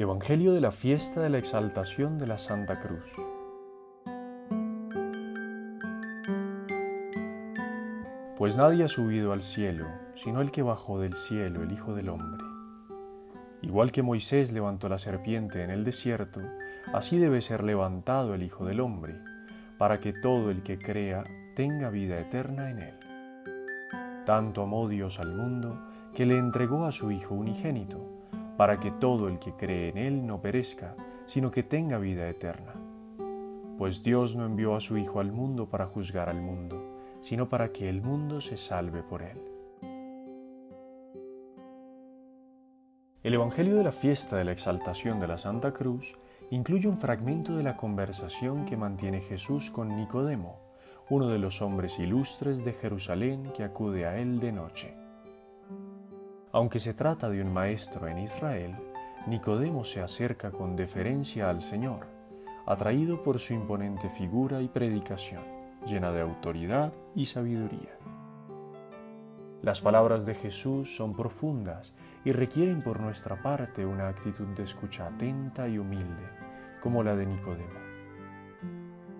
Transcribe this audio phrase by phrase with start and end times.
[0.00, 3.04] Evangelio de la fiesta de la exaltación de la Santa Cruz.
[8.36, 12.10] Pues nadie ha subido al cielo, sino el que bajó del cielo, el Hijo del
[12.10, 12.44] Hombre.
[13.60, 16.42] Igual que Moisés levantó la serpiente en el desierto,
[16.92, 19.16] así debe ser levantado el Hijo del Hombre,
[19.78, 21.24] para que todo el que crea
[21.56, 22.94] tenga vida eterna en él.
[24.24, 25.76] Tanto amó Dios al mundo,
[26.14, 28.17] que le entregó a su Hijo unigénito,
[28.58, 32.74] para que todo el que cree en Él no perezca, sino que tenga vida eterna.
[33.78, 37.70] Pues Dios no envió a su Hijo al mundo para juzgar al mundo, sino para
[37.70, 39.40] que el mundo se salve por Él.
[43.22, 46.16] El Evangelio de la fiesta de la exaltación de la Santa Cruz
[46.50, 50.58] incluye un fragmento de la conversación que mantiene Jesús con Nicodemo,
[51.10, 55.07] uno de los hombres ilustres de Jerusalén que acude a él de noche.
[56.52, 58.74] Aunque se trata de un maestro en Israel,
[59.26, 62.06] Nicodemo se acerca con deferencia al Señor,
[62.66, 65.42] atraído por su imponente figura y predicación,
[65.86, 67.98] llena de autoridad y sabiduría.
[69.60, 75.06] Las palabras de Jesús son profundas y requieren por nuestra parte una actitud de escucha
[75.06, 76.24] atenta y humilde,
[76.80, 77.87] como la de Nicodemo.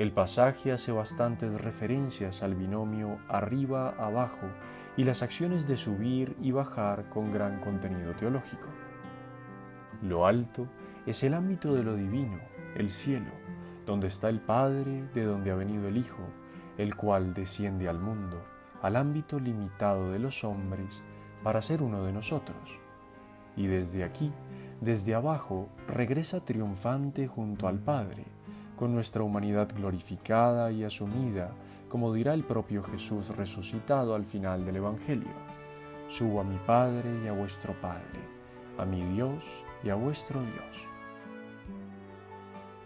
[0.00, 4.46] El pasaje hace bastantes referencias al binomio arriba-abajo
[4.96, 8.68] y las acciones de subir y bajar con gran contenido teológico.
[10.00, 10.68] Lo alto
[11.04, 12.38] es el ámbito de lo divino,
[12.76, 13.30] el cielo,
[13.84, 16.22] donde está el Padre, de donde ha venido el Hijo,
[16.78, 18.42] el cual desciende al mundo,
[18.80, 21.02] al ámbito limitado de los hombres,
[21.42, 22.80] para ser uno de nosotros.
[23.54, 24.32] Y desde aquí,
[24.80, 28.39] desde abajo, regresa triunfante junto al Padre,
[28.80, 31.50] con nuestra humanidad glorificada y asumida
[31.90, 35.34] como dirá el propio Jesús resucitado al final del Evangelio.
[36.08, 38.20] Subo a mi Padre y a vuestro Padre,
[38.78, 39.44] a mi Dios
[39.84, 40.88] y a vuestro Dios.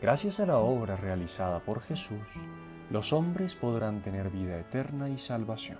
[0.02, 2.28] Gracias a la obra realizada por Jesús,
[2.90, 5.78] los hombres podrán tener vida eterna y salvación.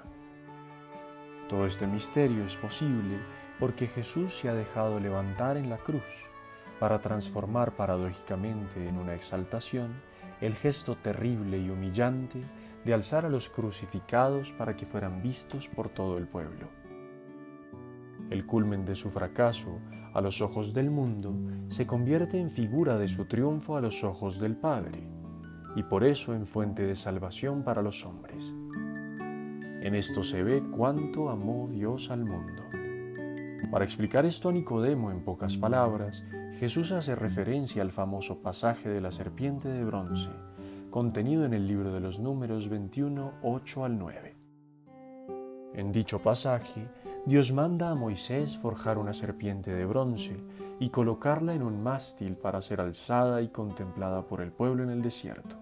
[1.49, 3.19] Todo este misterio es posible
[3.59, 6.29] porque Jesús se ha dejado levantar en la cruz
[6.79, 9.95] para transformar paradójicamente en una exaltación
[10.41, 12.41] el gesto terrible y humillante
[12.85, 16.69] de alzar a los crucificados para que fueran vistos por todo el pueblo.
[18.31, 19.79] El culmen de su fracaso
[20.13, 21.35] a los ojos del mundo
[21.69, 25.09] se convierte en figura de su triunfo a los ojos del Padre,
[25.77, 28.53] y por eso en fuente de salvación para los hombres.
[29.83, 32.63] En esto se ve cuánto amó Dios al mundo.
[33.71, 36.25] Para explicar esto a Nicodemo en pocas palabras,
[36.61, 40.31] Jesús hace referencia al famoso pasaje de la serpiente de bronce,
[40.89, 44.37] contenido en el libro de los números 21, 8 al 9.
[45.75, 46.89] En dicho pasaje,
[47.27, 50.37] Dios manda a Moisés forjar una serpiente de bronce
[50.79, 55.03] y colocarla en un mástil para ser alzada y contemplada por el pueblo en el
[55.03, 55.57] desierto.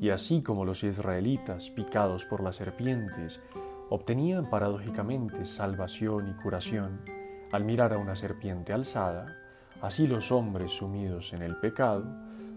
[0.00, 3.40] Y así como los israelitas, picados por las serpientes,
[3.88, 7.21] obtenían paradójicamente salvación y curación
[7.52, 9.36] al mirar a una serpiente alzada,
[9.80, 12.04] así los hombres sumidos en el pecado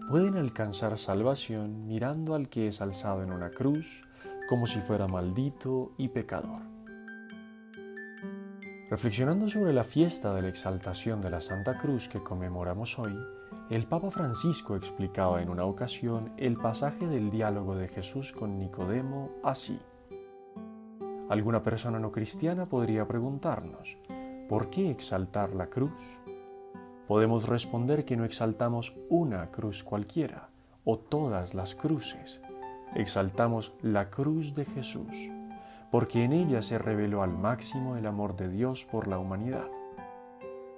[0.08, 4.04] pueden alcanzar salvación mirando al que es alzado en una cruz
[4.48, 6.62] como si fuera maldito y pecador.
[8.88, 13.18] Reflexionando sobre la fiesta de la exaltación de la Santa Cruz que conmemoramos hoy,
[13.68, 19.32] el Papa Francisco explicaba en una ocasión el pasaje del diálogo de Jesús con Nicodemo
[19.42, 19.80] así.
[21.28, 23.98] Alguna persona no cristiana podría preguntarnos,
[24.48, 26.18] ¿por qué exaltar la cruz?
[27.06, 30.48] podemos responder que no exaltamos una cruz cualquiera
[30.84, 32.40] o todas las cruces.
[32.94, 35.30] Exaltamos la cruz de Jesús,
[35.90, 39.66] porque en ella se reveló al máximo el amor de Dios por la humanidad.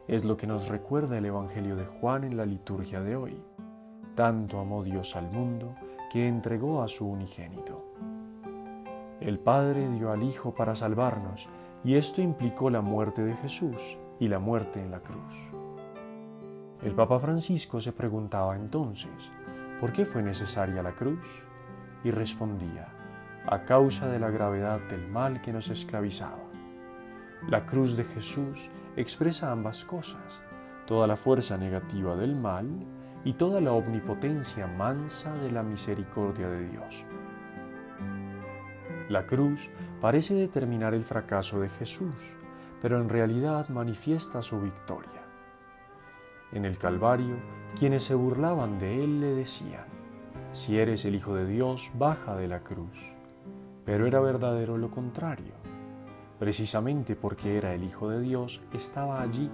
[0.07, 3.43] Es lo que nos recuerda el Evangelio de Juan en la liturgia de hoy.
[4.15, 5.75] Tanto amó Dios al mundo
[6.11, 7.85] que entregó a su unigénito.
[9.21, 11.49] El Padre dio al Hijo para salvarnos,
[11.85, 15.53] y esto implicó la muerte de Jesús y la muerte en la cruz.
[16.83, 19.33] El Papa Francisco se preguntaba entonces,
[19.81, 21.47] ¿por qué fue necesaria la cruz?
[22.05, 22.89] Y respondía,
[23.47, 26.45] a causa de la gravedad del mal que nos esclavizaba.
[27.49, 30.41] La cruz de Jesús expresa ambas cosas,
[30.87, 32.69] toda la fuerza negativa del mal
[33.25, 37.05] y toda la omnipotencia mansa de la misericordia de Dios.
[39.09, 39.71] La cruz
[40.01, 42.15] parece determinar el fracaso de Jesús,
[42.81, 45.23] pero en realidad manifiesta su victoria.
[46.53, 47.37] En el Calvario,
[47.79, 49.87] quienes se burlaban de él le decían,
[50.53, 53.15] si eres el Hijo de Dios, baja de la cruz.
[53.85, 55.53] Pero era verdadero lo contrario.
[56.39, 59.51] Precisamente porque era el Hijo de Dios, estaba allí,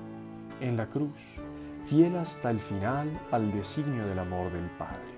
[0.61, 1.41] en la cruz,
[1.85, 5.15] fiel hasta el final al designio del amor del Padre.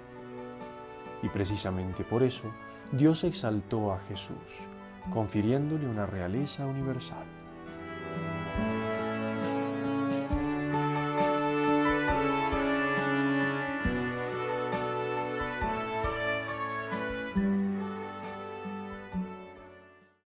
[1.23, 2.51] Y precisamente por eso
[2.93, 4.69] Dios exaltó a Jesús,
[5.11, 7.25] confiriéndole una realeza universal.